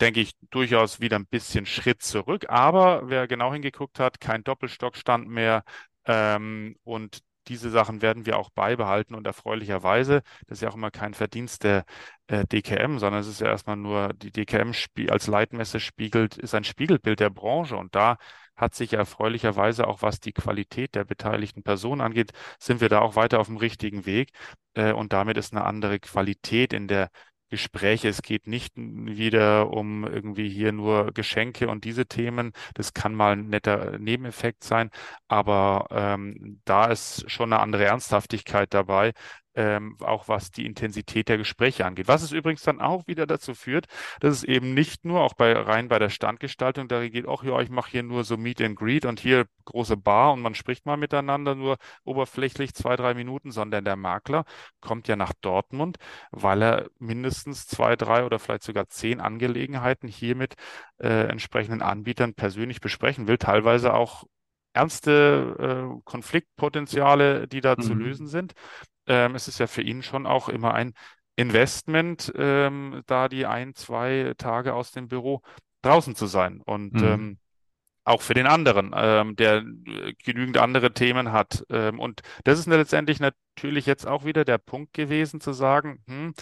[0.00, 2.46] denke ich, durchaus wieder ein bisschen Schritt zurück.
[2.48, 5.64] Aber wer genau hingeguckt hat, kein Doppelstockstand mehr
[6.06, 10.90] ähm, und diese Sachen werden wir auch beibehalten und erfreulicherweise, das ist ja auch immer
[10.90, 11.84] kein Verdienst der
[12.26, 14.72] äh, DKM, sondern es ist ja erstmal nur, die DKM
[15.10, 18.16] als Leitmesse spiegelt, ist ein Spiegelbild der Branche und da
[18.56, 23.16] hat sich erfreulicherweise auch was die Qualität der beteiligten Personen angeht, sind wir da auch
[23.16, 24.30] weiter auf dem richtigen Weg.
[24.74, 27.10] Äh, und damit ist eine andere Qualität in der
[27.54, 28.08] Gespräche.
[28.08, 32.52] Es geht nicht wieder um irgendwie hier nur Geschenke und diese Themen.
[32.74, 34.90] Das kann mal ein netter Nebeneffekt sein,
[35.28, 39.12] aber ähm, da ist schon eine andere Ernsthaftigkeit dabei,
[39.54, 42.08] ähm, auch was die Intensität der Gespräche angeht.
[42.08, 43.86] Was es übrigens dann auch wieder dazu führt,
[44.20, 47.60] dass es eben nicht nur auch bei rein bei der Standgestaltung da geht, ach ja,
[47.60, 50.86] ich mache hier nur so Meet and Greet und hier große Bar und man spricht
[50.86, 54.44] mal miteinander nur oberflächlich zwei, drei Minuten, sondern der Makler
[54.80, 55.98] kommt ja nach Dortmund,
[56.30, 60.54] weil er mindestens zwei, drei oder vielleicht sogar zehn Angelegenheiten hier mit
[60.98, 64.24] äh, entsprechenden Anbietern persönlich besprechen will, teilweise auch
[64.72, 67.82] ernste äh, Konfliktpotenziale, die da mhm.
[67.82, 68.54] zu lösen sind
[69.06, 70.94] ähm, es ist ja für ihn schon auch immer ein
[71.36, 75.42] Investment, ähm, da die ein, zwei Tage aus dem Büro
[75.82, 76.60] draußen zu sein.
[76.64, 77.04] Und mhm.
[77.04, 77.38] ähm,
[78.04, 81.64] auch für den anderen, ähm, der äh, genügend andere Themen hat.
[81.70, 86.34] Ähm, und das ist letztendlich natürlich jetzt auch wieder der Punkt gewesen, zu sagen, hm,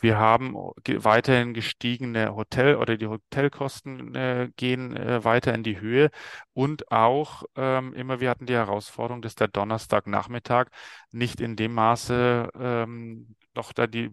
[0.00, 6.10] wir haben weiterhin gestiegene Hotel- oder die Hotelkosten äh, gehen äh, weiter in die Höhe
[6.52, 10.68] und auch ähm, immer, wir hatten die Herausforderung, dass der Donnerstagnachmittag
[11.10, 14.10] nicht in dem Maße ähm, noch da die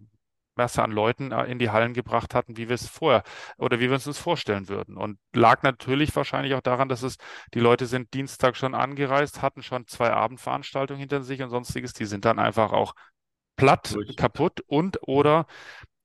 [0.60, 3.24] Masse an Leuten äh, in die Hallen gebracht hatten, wie wir es vorher
[3.58, 4.98] oder wie wir uns das vorstellen würden.
[4.98, 7.18] Und lag natürlich wahrscheinlich auch daran, dass es
[7.54, 11.94] die Leute sind Dienstag schon angereist, hatten schon zwei Abendveranstaltungen hinter sich und sonstiges.
[11.94, 12.94] Die sind dann einfach auch
[13.60, 14.18] platt, Richtig.
[14.18, 15.46] kaputt und oder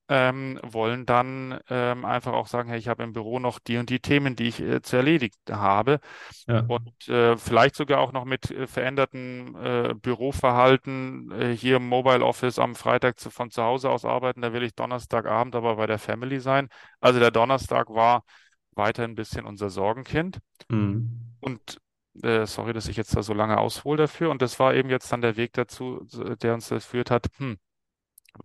[0.09, 3.89] ähm, wollen dann ähm, einfach auch sagen, hey, ich habe im Büro noch die und
[3.89, 6.01] die Themen, die ich äh, zu erledigt habe.
[6.47, 6.61] Ja.
[6.69, 12.25] Und äh, vielleicht sogar auch noch mit äh, verändertem äh, Büroverhalten äh, hier im Mobile
[12.25, 14.43] Office am Freitag zu, von zu Hause aus arbeiten.
[14.43, 16.69] Da will ich Donnerstagabend aber bei der Family sein.
[17.01, 18.25] Also der Donnerstag war
[18.73, 20.39] weiter ein bisschen unser Sorgenkind.
[20.69, 21.37] Mhm.
[21.41, 21.79] Und
[22.23, 24.31] äh, sorry, dass ich jetzt da so lange aushole dafür.
[24.31, 26.07] Und das war eben jetzt dann der Weg dazu,
[26.43, 27.59] der uns das führt hat, hm,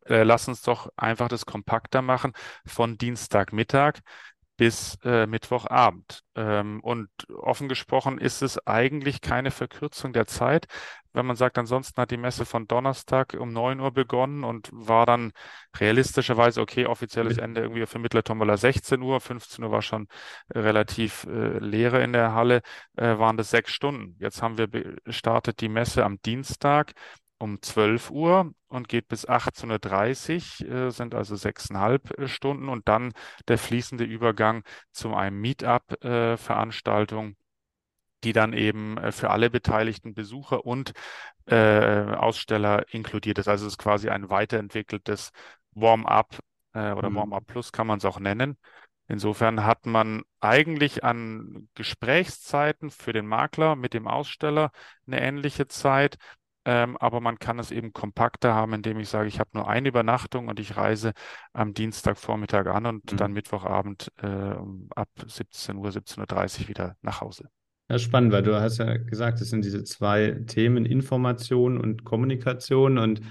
[0.06, 2.34] äh, lass uns doch einfach das kompakter machen
[2.66, 4.00] von Dienstagmittag
[4.60, 6.22] bis äh, Mittwochabend.
[6.36, 10.68] Ähm, und offen gesprochen ist es eigentlich keine Verkürzung der Zeit,
[11.14, 15.06] wenn man sagt, ansonsten hat die Messe von Donnerstag um 9 Uhr begonnen und war
[15.06, 15.32] dann
[15.78, 20.08] realistischerweise, okay, offizielles Ende irgendwie für Mittlertombola 16 Uhr, 15 Uhr war schon
[20.50, 22.62] äh, relativ äh, leere in der Halle,
[22.98, 24.18] äh, waren das sechs Stunden.
[24.20, 26.92] Jetzt haben wir gestartet die Messe am Dienstag
[27.40, 32.88] um 12 Uhr und geht bis 18.30 Uhr, äh, sind also sechseinhalb äh, Stunden und
[32.88, 33.14] dann
[33.48, 37.36] der fließende Übergang zu einem Meetup-Veranstaltung, äh,
[38.24, 40.92] die dann eben für alle beteiligten Besucher und
[41.46, 43.48] äh, Aussteller inkludiert ist.
[43.48, 45.32] Also es ist quasi ein weiterentwickeltes
[45.72, 46.38] Warm-up
[46.74, 47.16] äh, oder mhm.
[47.16, 48.58] Warm-up Plus kann man es auch nennen.
[49.08, 54.72] Insofern hat man eigentlich an Gesprächszeiten für den Makler mit dem Aussteller
[55.08, 56.18] eine ähnliche Zeit.
[56.72, 59.90] Ähm, aber man kann es eben kompakter haben, indem ich sage, ich habe nur eine
[59.90, 61.14] Übernachtung und ich reise
[61.52, 63.18] am Dienstagvormittag an und mhm.
[63.18, 64.54] dann Mittwochabend äh,
[64.96, 67.50] ab 17 Uhr, 17.30 Uhr wieder nach Hause.
[67.90, 73.00] Ja, spannend, weil du hast ja gesagt, es sind diese zwei Themen, Information und Kommunikation
[73.00, 73.22] und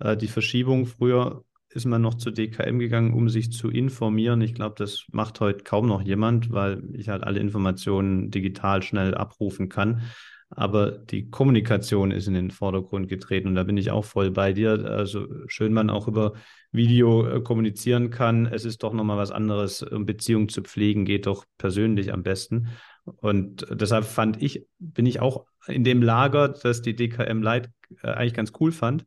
[0.00, 0.86] äh, die Verschiebung.
[0.86, 4.40] Früher ist man noch zu DKM gegangen, um sich zu informieren.
[4.40, 9.14] Ich glaube, das macht heute kaum noch jemand, weil ich halt alle Informationen digital schnell
[9.14, 10.02] abrufen kann
[10.50, 14.52] aber die Kommunikation ist in den Vordergrund getreten und da bin ich auch voll bei
[14.52, 14.84] dir.
[14.86, 16.34] Also schön man auch über
[16.72, 18.46] Video äh, kommunizieren kann.
[18.46, 19.82] Es ist doch nochmal was anderes.
[19.82, 22.68] Um Beziehungen zu pflegen geht doch persönlich am besten.
[23.04, 27.70] Und deshalb fand ich, bin ich auch in dem Lager, dass die DKM Light
[28.02, 29.02] äh, eigentlich ganz cool fand,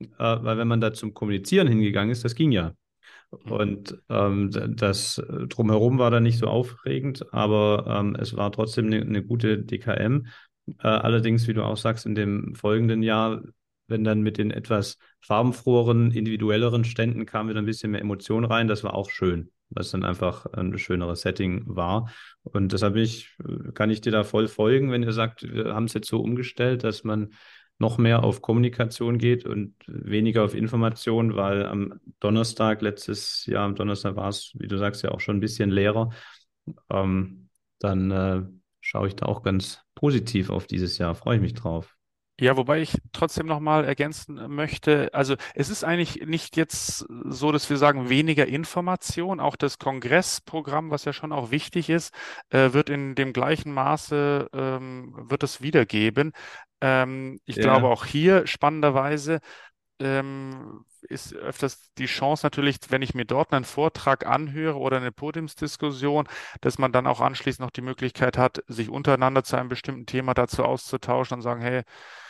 [0.00, 2.72] äh, weil wenn man da zum Kommunizieren hingegangen ist, das ging ja.
[3.30, 3.52] Mhm.
[3.52, 9.00] Und ähm, das drumherum war da nicht so aufregend, aber ähm, es war trotzdem eine,
[9.00, 10.26] eine gute DKM.
[10.66, 13.42] Äh, allerdings, wie du auch sagst, in dem folgenden Jahr,
[13.86, 18.68] wenn dann mit den etwas farbenfroheren, individuelleren Ständen kam wieder ein bisschen mehr Emotion rein,
[18.68, 22.10] das war auch schön, was dann einfach ein schöneres Setting war.
[22.42, 23.36] Und deshalb ich,
[23.74, 26.84] kann ich dir da voll folgen, wenn ihr sagt, wir haben es jetzt so umgestellt,
[26.84, 27.34] dass man
[27.78, 33.74] noch mehr auf Kommunikation geht und weniger auf Information, weil am Donnerstag, letztes Jahr am
[33.74, 36.10] Donnerstag war es, wie du sagst, ja auch schon ein bisschen leerer.
[36.88, 37.48] Ähm,
[37.80, 38.42] dann äh,
[38.84, 41.96] schaue ich da auch ganz positiv auf dieses Jahr, freue ich mich drauf.
[42.40, 47.70] Ja, wobei ich trotzdem nochmal ergänzen möchte, also es ist eigentlich nicht jetzt so, dass
[47.70, 49.38] wir sagen, weniger Information.
[49.38, 52.12] Auch das Kongressprogramm, was ja schon auch wichtig ist,
[52.50, 56.32] äh, wird in dem gleichen Maße, ähm, wird es wiedergeben.
[56.80, 57.62] Ähm, ich ja.
[57.62, 59.38] glaube auch hier spannenderweise
[60.00, 65.12] ähm, ist öfters die Chance natürlich, wenn ich mir dort einen Vortrag anhöre oder eine
[65.12, 66.28] Podiumsdiskussion,
[66.60, 70.34] dass man dann auch anschließend noch die Möglichkeit hat, sich untereinander zu einem bestimmten Thema
[70.34, 71.82] dazu auszutauschen und sagen, hey,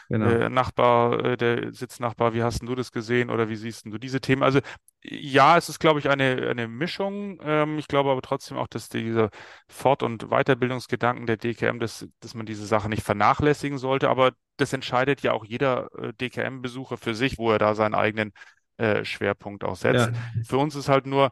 [0.08, 0.26] Genau.
[0.26, 4.20] Äh, Nachbar, äh, der Sitznachbar, wie hast du das gesehen oder wie siehst du diese
[4.20, 4.42] Themen?
[4.42, 4.60] Also
[5.02, 7.38] ja, es ist, glaube ich, eine, eine Mischung.
[7.42, 9.30] Ähm, ich glaube aber trotzdem auch, dass dieser
[9.68, 14.08] Fort- und Weiterbildungsgedanken der DKM, dass, dass man diese Sache nicht vernachlässigen sollte.
[14.08, 18.32] Aber das entscheidet ja auch jeder äh, DKM-Besucher für sich, wo er da seinen eigenen
[18.76, 20.10] äh, Schwerpunkt auch setzt.
[20.10, 20.42] Ja.
[20.46, 21.30] Für uns ist halt nur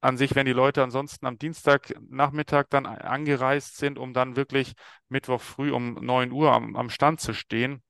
[0.00, 4.74] an sich, wenn die Leute ansonsten am Dienstagnachmittag dann angereist sind, um dann wirklich
[5.08, 7.82] Mittwoch früh um 9 Uhr am, am Stand zu stehen,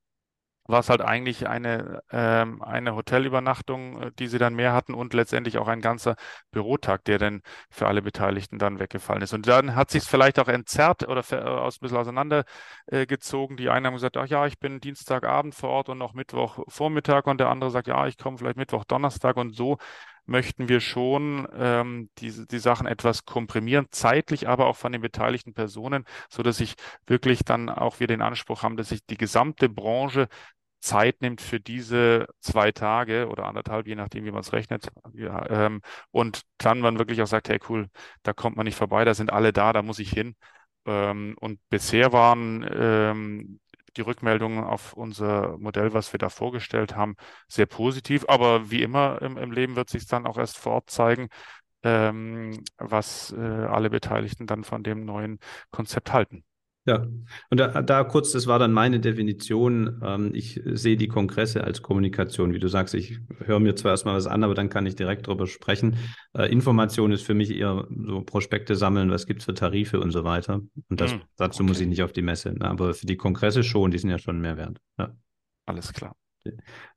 [0.68, 5.14] war es halt eigentlich eine, ähm, eine Hotelübernachtung, äh, die sie dann mehr hatten und
[5.14, 6.14] letztendlich auch ein ganzer
[6.52, 9.32] Bürotag, der dann für alle Beteiligten dann weggefallen ist.
[9.32, 13.56] Und dann hat sich es vielleicht auch entzerrt oder äh, aus ein bisschen auseinandergezogen.
[13.56, 16.60] Äh, die einen haben gesagt, ach ja, ich bin Dienstagabend vor Ort und noch Mittwoch
[16.68, 19.78] Vormittag und der andere sagt, ja, ich komme vielleicht Mittwoch, Donnerstag und so
[20.28, 25.54] möchten wir schon ähm, diese die Sachen etwas komprimieren, zeitlich, aber auch von den beteiligten
[25.54, 26.74] Personen, so dass ich
[27.06, 30.28] wirklich dann auch wir den Anspruch haben, dass sich die gesamte Branche
[30.80, 34.88] Zeit nimmt für diese zwei Tage oder anderthalb, je nachdem, wie man es rechnet.
[35.14, 37.88] Ja, ähm, und dann man wirklich auch sagt, hey cool,
[38.22, 40.36] da kommt man nicht vorbei, da sind alle da, da muss ich hin.
[40.86, 43.60] Ähm, und bisher waren ähm,
[43.96, 47.16] die Rückmeldungen auf unser Modell, was wir da vorgestellt haben,
[47.48, 48.24] sehr positiv.
[48.28, 51.28] Aber wie immer im, im Leben wird sich dann auch erst vor Ort zeigen,
[51.84, 55.38] ähm, was äh, alle Beteiligten dann von dem neuen
[55.70, 56.44] Konzept halten.
[56.88, 57.06] Ja,
[57.50, 60.00] und da, da, kurz, das war dann meine Definition.
[60.02, 62.54] Ähm, ich sehe die Kongresse als Kommunikation.
[62.54, 65.28] Wie du sagst, ich höre mir zwar erstmal was an, aber dann kann ich direkt
[65.28, 65.98] darüber sprechen.
[66.32, 70.12] Äh, Information ist für mich eher so Prospekte sammeln, was gibt es für Tarife und
[70.12, 70.62] so weiter.
[70.88, 71.68] Und das, mm, dazu okay.
[71.68, 72.54] muss ich nicht auf die Messe.
[72.60, 74.78] Aber für die Kongresse schon, die sind ja schon mehr wert.
[74.98, 75.14] Ja.
[75.66, 76.16] Alles klar.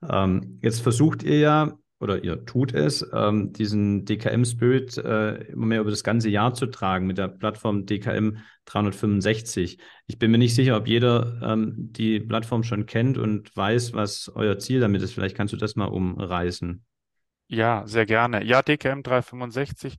[0.10, 5.82] Ähm, jetzt versucht ihr ja oder ihr tut es, ähm, diesen DKM-Spirit äh, immer mehr
[5.82, 9.78] über das ganze Jahr zu tragen mit der Plattform DKM 365.
[10.08, 14.32] Ich bin mir nicht sicher, ob jeder ähm, die Plattform schon kennt und weiß, was
[14.34, 15.14] euer Ziel damit ist.
[15.14, 16.84] Vielleicht kannst du das mal umreißen.
[17.48, 18.44] Ja, sehr gerne.
[18.44, 19.98] Ja, DKM 365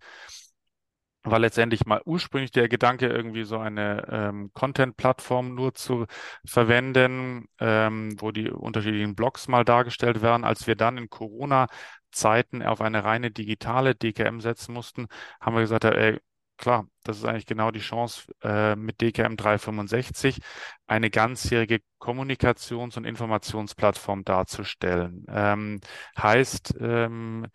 [1.24, 6.06] war letztendlich mal ursprünglich der Gedanke, irgendwie so eine ähm, Content-Plattform nur zu
[6.44, 10.44] verwenden, ähm, wo die unterschiedlichen Blogs mal dargestellt werden.
[10.44, 15.06] Als wir dann in Corona-Zeiten auf eine reine digitale DKM setzen mussten,
[15.40, 16.18] haben wir gesagt, ey,
[16.56, 20.38] klar, das ist eigentlich genau die Chance, äh, mit DKM 365
[20.86, 25.24] eine ganzjährige Kommunikations- und Informationsplattform darzustellen.
[25.28, 25.80] Ähm,
[26.16, 27.46] heißt, ähm,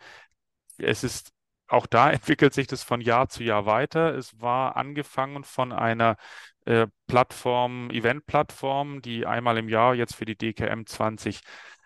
[0.78, 1.32] es ist
[1.68, 4.14] auch da entwickelt sich das von Jahr zu Jahr weiter.
[4.14, 6.16] Es war angefangen von einer
[6.64, 11.40] äh, Plattform, Event-Plattform, die einmal im Jahr jetzt für die DKM 20,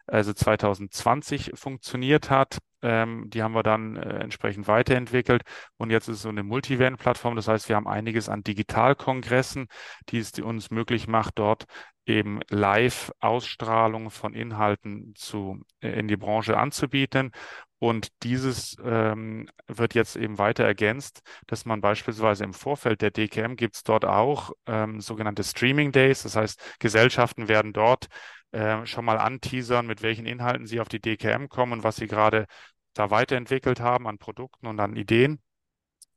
[0.07, 2.59] also 2020 funktioniert hat.
[2.83, 5.43] Ähm, die haben wir dann äh, entsprechend weiterentwickelt
[5.77, 7.37] und jetzt ist es so eine Multi-Event-Plattform.
[7.37, 9.69] Das heißt, wir haben einiges an Digitalkongressen,
[10.09, 11.67] die es uns möglich macht, dort
[12.07, 17.33] eben Live-Ausstrahlung von Inhalten zu, äh, in die Branche anzubieten.
[17.79, 23.57] Und dieses ähm, wird jetzt eben weiter ergänzt, dass man beispielsweise im Vorfeld der DKM
[23.57, 26.23] gibt es dort auch ähm, sogenannte Streaming Days.
[26.23, 28.07] Das heißt, Gesellschaften werden dort
[28.53, 32.07] äh, schon mal anteasern, mit welchen Inhalten sie auf die DKM kommen und was sie
[32.07, 32.47] gerade
[32.95, 35.41] da weiterentwickelt haben an Produkten und an Ideen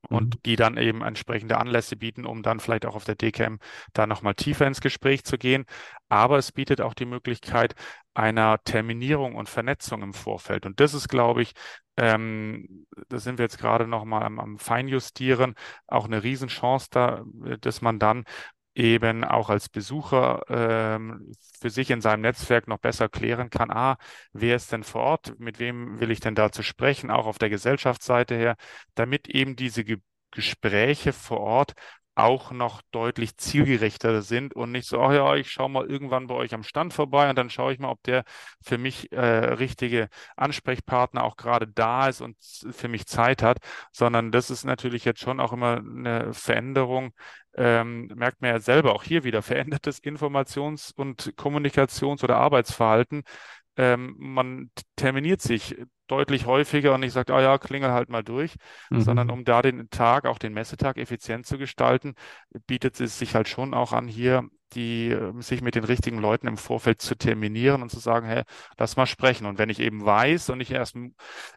[0.09, 0.39] und mhm.
[0.45, 3.57] die dann eben entsprechende Anlässe bieten, um dann vielleicht auch auf der DKM
[3.93, 5.65] da nochmal tiefer ins Gespräch zu gehen.
[6.09, 7.75] Aber es bietet auch die Möglichkeit
[8.13, 10.65] einer Terminierung und Vernetzung im Vorfeld.
[10.65, 11.53] Und das ist, glaube ich,
[11.97, 15.55] ähm, da sind wir jetzt gerade nochmal am, am Feinjustieren,
[15.87, 17.23] auch eine Riesenchance da,
[17.61, 18.25] dass man dann
[18.75, 23.97] eben auch als Besucher ähm, für sich in seinem Netzwerk noch besser klären kann, ah,
[24.33, 27.37] wer ist denn vor Ort, mit wem will ich denn da zu sprechen, auch auf
[27.39, 28.55] der Gesellschaftsseite her,
[28.95, 29.97] damit eben diese Ge
[30.31, 31.75] Gespräche vor Ort
[32.15, 36.35] auch noch deutlich zielgerichter sind und nicht so, ach ja, ich schaue mal irgendwann bei
[36.35, 38.23] euch am Stand vorbei und dann schaue ich mal, ob der
[38.61, 40.07] für mich äh, richtige
[40.37, 42.37] Ansprechpartner auch gerade da ist und
[42.71, 43.57] für mich Zeit hat,
[43.91, 47.11] sondern das ist natürlich jetzt schon auch immer eine Veränderung,
[47.55, 53.23] ähm, merkt man ja selber auch hier wieder, verändertes Informations- und Kommunikations- oder Arbeitsverhalten.
[53.77, 55.75] Ähm, man terminiert sich
[56.07, 58.55] deutlich häufiger und nicht sagt, ah ja, klingel halt mal durch,
[58.89, 59.01] mhm.
[59.01, 62.15] sondern um da den Tag, auch den Messetag effizient zu gestalten,
[62.67, 66.47] bietet es sich halt schon auch an, hier die ähm, sich mit den richtigen Leuten
[66.47, 68.43] im Vorfeld zu terminieren und zu sagen, hey,
[68.77, 69.45] lass mal sprechen.
[69.45, 70.95] Und wenn ich eben weiß und nicht erst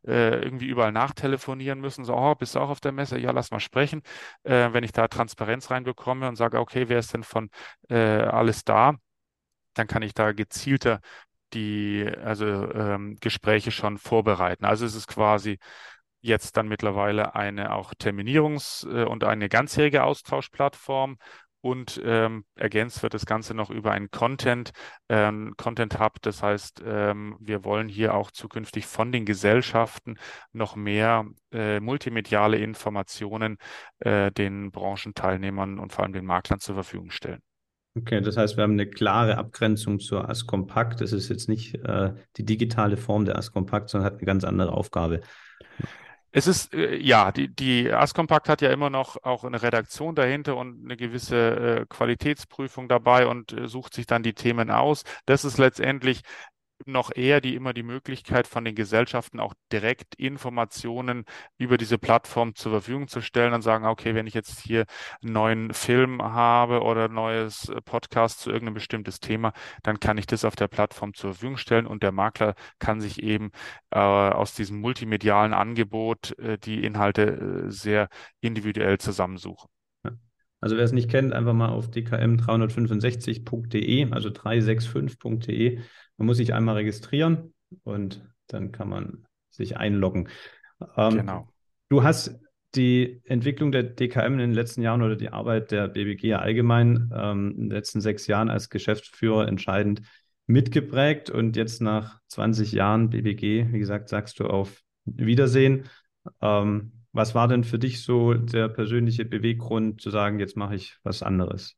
[0.07, 3.19] äh, irgendwie überall nachtelefonieren müssen, so, oh, bist du auch auf der Messe?
[3.19, 4.03] Ja, lass mal sprechen.
[4.45, 7.51] Äh, wenn ich da Transparenz reinbekomme und sage, okay, wer ist denn von
[7.89, 8.95] äh, alles da?
[9.75, 11.01] Dann kann ich da gezielter
[11.55, 14.65] die also ähm, Gespräche schon vorbereiten.
[14.65, 15.59] Also es ist quasi
[16.21, 21.19] jetzt dann mittlerweile eine auch Terminierungs- äh, und eine ganzjährige Austauschplattform
[21.61, 24.71] und ähm, ergänzt wird das Ganze noch über einen Content,
[25.09, 26.21] ähm, Content Hub.
[26.23, 30.19] Das heißt, ähm, wir wollen hier auch zukünftig von den Gesellschaften
[30.53, 33.59] noch mehr äh, multimediale Informationen
[34.01, 37.43] äh, den Branchenteilnehmern und vor allem den Maklern zur Verfügung stellen.
[37.99, 41.01] Okay, das heißt, wir haben eine klare Abgrenzung zur Askompakt.
[41.01, 44.73] Das ist jetzt nicht äh, die digitale Form der Askompakt, sondern hat eine ganz andere
[44.73, 45.21] Aufgabe.
[46.31, 50.57] Es ist, äh, ja, die, die Askompakt hat ja immer noch auch eine Redaktion dahinter
[50.57, 55.03] und eine gewisse äh, Qualitätsprüfung dabei und äh, sucht sich dann die Themen aus.
[55.27, 56.21] Das ist letztendlich
[56.89, 61.25] noch eher die immer die Möglichkeit von den Gesellschaften auch direkt Informationen
[61.59, 64.87] über diese Plattform zur Verfügung zu stellen und sagen, okay, wenn ich jetzt hier
[65.23, 70.19] einen neuen Film habe oder ein neues äh, Podcast zu irgendeinem bestimmtes Thema, dann kann
[70.19, 73.51] ich das auf der Plattform zur Verfügung stellen und der Makler kann sich eben
[73.91, 78.09] äh, aus diesem multimedialen Angebot äh, die Inhalte äh, sehr
[78.41, 79.69] individuell zusammensuchen.
[80.61, 85.79] Also wer es nicht kennt, einfach mal auf dkm365.de, also 365.de.
[86.19, 87.55] Man muss sich einmal registrieren
[87.85, 90.29] und dann kann man sich einloggen.
[90.97, 91.49] Ähm, genau.
[91.89, 92.39] Du hast
[92.75, 97.53] die Entwicklung der DKM in den letzten Jahren oder die Arbeit der BBG allgemein ähm,
[97.53, 100.03] in den letzten sechs Jahren als Geschäftsführer entscheidend
[100.47, 105.85] mitgeprägt und jetzt nach 20 Jahren BBG, wie gesagt, sagst du auf Wiedersehen.
[106.41, 110.97] Ähm, was war denn für dich so der persönliche Beweggrund zu sagen, jetzt mache ich
[111.03, 111.77] was anderes?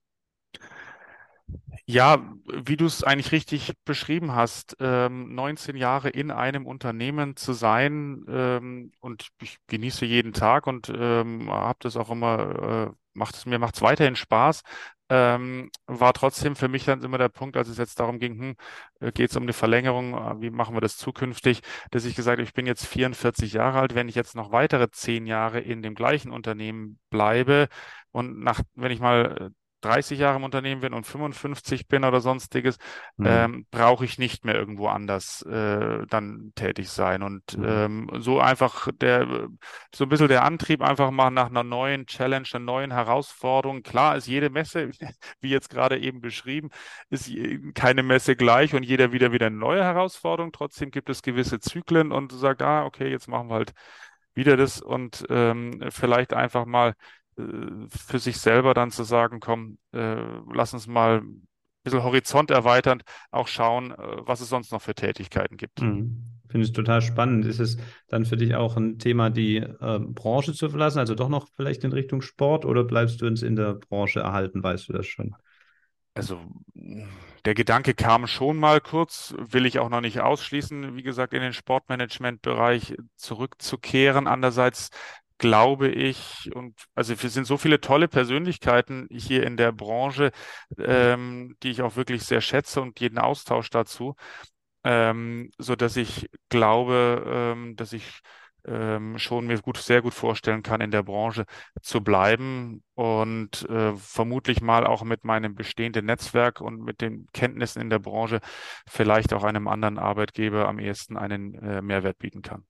[1.92, 7.52] Ja, wie du es eigentlich richtig beschrieben hast, ähm, 19 Jahre in einem Unternehmen zu
[7.52, 13.34] sein ähm, und ich genieße jeden Tag und ähm, habe das auch immer, äh, macht
[13.34, 14.62] es mir macht es weiterhin Spaß,
[15.08, 18.56] ähm, war trotzdem für mich dann immer der Punkt, als es jetzt darum ging, hm,
[19.00, 22.38] äh, geht es um eine Verlängerung, äh, wie machen wir das zukünftig, dass ich gesagt
[22.38, 25.82] habe, ich bin jetzt 44 Jahre alt, wenn ich jetzt noch weitere zehn Jahre in
[25.82, 27.68] dem gleichen Unternehmen bleibe
[28.12, 32.20] und nach, wenn ich mal äh, 30 Jahre im Unternehmen bin und 55 bin oder
[32.20, 32.76] sonstiges,
[33.16, 33.26] mhm.
[33.26, 37.22] ähm, brauche ich nicht mehr irgendwo anders äh, dann tätig sein.
[37.22, 37.64] Und mhm.
[37.66, 39.48] ähm, so einfach der,
[39.94, 43.82] so ein bisschen der Antrieb einfach mal nach einer neuen Challenge, einer neuen Herausforderung.
[43.82, 44.90] Klar ist jede Messe,
[45.40, 46.70] wie jetzt gerade eben beschrieben,
[47.08, 47.30] ist
[47.74, 50.52] keine Messe gleich und jeder wieder wieder eine neue Herausforderung.
[50.52, 53.72] Trotzdem gibt es gewisse Zyklen und sagt, ah, okay, jetzt machen wir halt
[54.34, 56.94] wieder das und ähm, vielleicht einfach mal äh,
[57.36, 60.16] für sich selber dann zu sagen, komm, äh,
[60.52, 61.46] lass uns mal ein
[61.82, 65.80] bisschen Horizont erweitern, auch schauen, äh, was es sonst noch für Tätigkeiten gibt.
[65.80, 66.24] Mhm.
[66.48, 67.46] Finde ich total spannend.
[67.46, 71.28] Ist es dann für dich auch ein Thema, die äh, Branche zu verlassen, also doch
[71.28, 74.92] noch vielleicht in Richtung Sport oder bleibst du uns in der Branche erhalten, weißt du
[74.92, 75.34] das schon?
[76.14, 76.40] Also
[77.44, 81.40] der Gedanke kam schon mal kurz, will ich auch noch nicht ausschließen, wie gesagt, in
[81.40, 84.26] den Sportmanagement-Bereich zurückzukehren.
[84.26, 84.90] Andererseits
[85.40, 90.32] glaube ich, und also wir sind so viele tolle Persönlichkeiten hier in der Branche,
[90.78, 94.14] ähm, die ich auch wirklich sehr schätze und jeden Austausch dazu,
[94.84, 98.20] ähm, so dass ich glaube, ähm, dass ich
[98.66, 101.44] ähm, schon mir gut, sehr gut vorstellen kann, in der Branche
[101.82, 107.80] zu bleiben und äh, vermutlich mal auch mit meinem bestehenden Netzwerk und mit den Kenntnissen
[107.80, 108.40] in der Branche
[108.88, 112.64] vielleicht auch einem anderen Arbeitgeber am ehesten einen äh, Mehrwert bieten kann.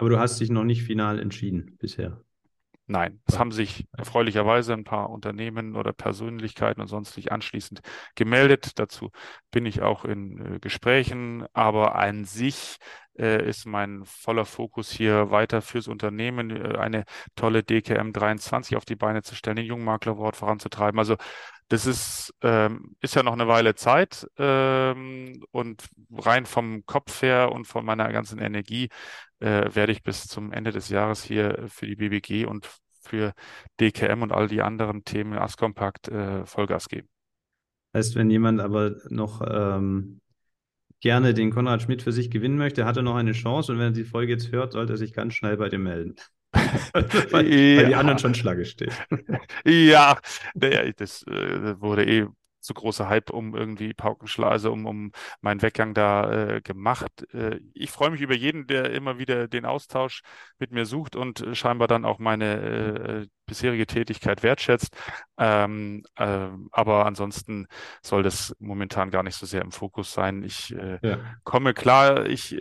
[0.00, 2.24] Aber du hast dich noch nicht final entschieden bisher.
[2.86, 7.82] Nein, es haben sich erfreulicherweise ein paar Unternehmen oder Persönlichkeiten und sonstig anschließend
[8.14, 8.78] gemeldet.
[8.78, 9.10] Dazu
[9.50, 12.78] bin ich auch in äh, Gesprächen, aber an sich
[13.18, 17.04] äh, ist mein voller Fokus hier weiter fürs Unternehmen, äh, eine
[17.36, 20.98] tolle DKM 23 auf die Beine zu stellen, den Jungmaklerwort voranzutreiben.
[20.98, 21.16] Also
[21.70, 27.52] das ist, ähm, ist ja noch eine Weile Zeit ähm, und rein vom Kopf her
[27.52, 28.88] und von meiner ganzen Energie
[29.38, 32.68] äh, werde ich bis zum Ende des Jahres hier für die BBG und
[33.02, 33.34] für
[33.80, 37.08] DKM und all die anderen Themen Askompakt äh, Vollgas geben.
[37.94, 40.20] Heißt, wenn jemand aber noch ähm,
[40.98, 43.86] gerne den Konrad Schmidt für sich gewinnen möchte, hat er noch eine Chance und wenn
[43.86, 46.16] er die Folge jetzt hört, sollte er sich ganz schnell bei dir melden.
[46.92, 48.92] Weil, weil, die anderen schon Schlange stehen.
[49.64, 50.16] ja,
[50.96, 52.26] das äh, wurde eh
[52.70, 57.26] zu großer Hype um irgendwie Paukenschlag, also um, um meinen Weggang da äh, gemacht.
[57.34, 60.22] Äh, ich freue mich über jeden, der immer wieder den Austausch
[60.60, 64.96] mit mir sucht und äh, scheinbar dann auch meine äh, bisherige Tätigkeit wertschätzt.
[65.36, 67.66] Ähm, äh, aber ansonsten
[68.02, 70.44] soll das momentan gar nicht so sehr im Fokus sein.
[70.44, 71.18] Ich äh, ja.
[71.42, 72.56] komme klar, ich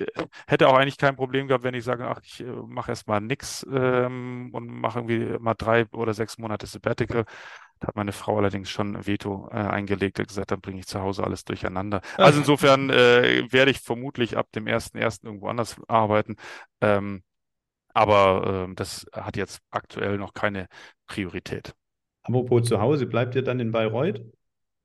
[0.47, 4.49] hätte auch eigentlich kein Problem gehabt, wenn ich sage, ach, ich mache erstmal nichts ähm,
[4.53, 7.25] und mache irgendwie mal drei oder sechs Monate Sabbatical.
[7.79, 10.87] Da hat meine Frau allerdings schon ein Veto äh, eingelegt, hat gesagt, dann bringe ich
[10.87, 12.01] zu Hause alles durcheinander.
[12.17, 15.23] Also insofern äh, werde ich vermutlich ab dem 1.1.
[15.23, 16.35] irgendwo anders arbeiten.
[16.81, 17.23] Ähm,
[17.93, 20.67] aber äh, das hat jetzt aktuell noch keine
[21.07, 21.73] Priorität.
[22.23, 24.21] Apropos zu Hause, bleibt ihr dann in Bayreuth?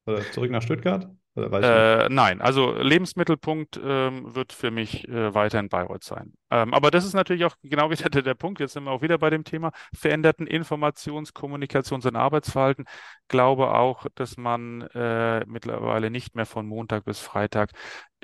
[0.07, 1.11] Oder zurück nach Stuttgart?
[1.37, 6.35] Äh, nein, also Lebensmittelpunkt ähm, wird für mich äh, weiterhin Bayreuth sein.
[6.51, 8.61] Ähm, aber das ist natürlich auch genau wieder der, der, Punkt.
[8.61, 12.85] Jetzt sind wir auch wieder bei dem Thema veränderten Informations-, Kommunikations- und Arbeitsverhalten.
[13.27, 17.73] Glaube auch, dass man äh, mittlerweile nicht mehr von Montag bis Freitag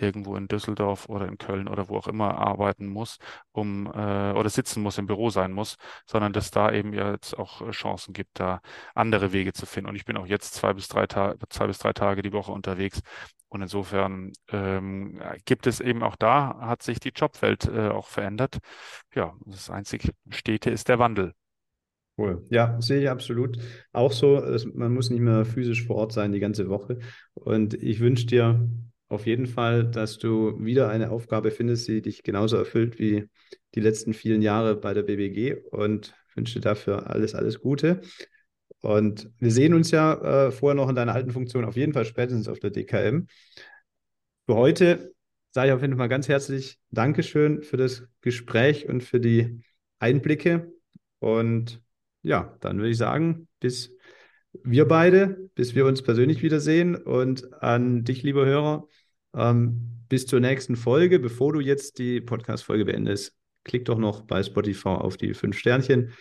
[0.00, 3.18] irgendwo in Düsseldorf oder in Köln oder wo auch immer arbeiten muss,
[3.52, 7.62] um äh, oder sitzen muss, im Büro sein muss, sondern dass da eben jetzt auch
[7.62, 8.60] äh, Chancen gibt, da
[8.94, 9.90] andere Wege zu finden.
[9.90, 12.52] Und ich bin auch jetzt zwei bis drei Tage, zwei bis drei Tage die Woche
[12.52, 13.00] unterwegs.
[13.48, 18.58] Und insofern ähm, gibt es eben auch da, hat sich die Jobwelt äh, auch verändert.
[19.14, 21.34] Ja, das einzig Stete ist der Wandel.
[22.16, 22.46] Cool.
[22.50, 23.58] Ja, sehe ich absolut.
[23.92, 24.42] Auch so,
[24.74, 26.98] man muss nicht mehr physisch vor Ort sein die ganze Woche.
[27.32, 28.68] Und ich wünsche dir
[29.10, 33.28] auf jeden Fall, dass du wieder eine Aufgabe findest, die dich genauso erfüllt wie
[33.74, 38.02] die letzten vielen Jahre bei der BBG und wünsche dir dafür alles, alles Gute.
[38.80, 42.04] Und wir sehen uns ja äh, vorher noch in deiner alten Funktion, auf jeden Fall
[42.04, 43.26] spätestens auf der DKM.
[44.46, 45.12] Für heute
[45.50, 49.60] sage ich auf jeden Fall ganz herzlich Dankeschön für das Gespräch und für die
[49.98, 50.72] Einblicke.
[51.18, 51.82] Und
[52.22, 53.92] ja, dann würde ich sagen, bis
[54.52, 56.96] wir beide, bis wir uns persönlich wiedersehen.
[56.96, 58.86] Und an dich, lieber Hörer,
[59.34, 61.18] ähm, bis zur nächsten Folge.
[61.18, 66.12] Bevor du jetzt die Podcast-Folge beendest, klick doch noch bei Spotify auf die fünf Sternchen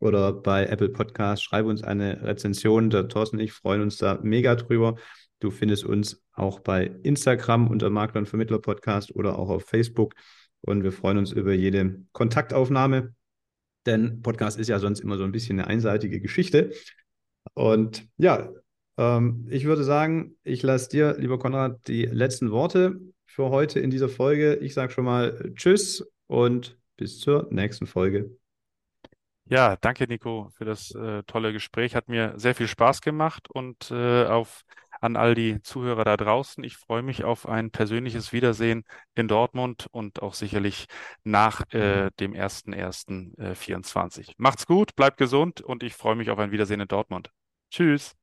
[0.00, 1.44] oder bei Apple Podcast.
[1.44, 2.90] Schreibe uns eine Rezension.
[2.90, 4.96] Der Thorsten und ich freuen uns da mega drüber.
[5.40, 10.14] Du findest uns auch bei Instagram unter Makler und Vermittler Podcast oder auch auf Facebook.
[10.62, 13.14] Und wir freuen uns über jede Kontaktaufnahme,
[13.84, 16.72] denn Podcast ist ja sonst immer so ein bisschen eine einseitige Geschichte.
[17.54, 18.48] Und ja,
[18.98, 23.90] ähm, ich würde sagen, ich lasse dir, lieber Konrad, die letzten Worte für heute in
[23.90, 24.56] dieser Folge.
[24.56, 28.30] Ich sage schon mal Tschüss und bis zur nächsten Folge.
[29.48, 31.94] Ja, danke, Nico, für das äh, tolle Gespräch.
[31.94, 34.64] Hat mir sehr viel Spaß gemacht und äh, auf
[35.06, 36.62] an all die Zuhörer da draußen.
[36.64, 38.84] Ich freue mich auf ein persönliches Wiedersehen
[39.14, 40.86] in Dortmund und auch sicherlich
[41.24, 44.32] nach äh, dem 1.1.24.
[44.36, 47.30] Macht's gut, bleibt gesund und ich freue mich auf ein Wiedersehen in Dortmund.
[47.70, 48.14] Tschüss.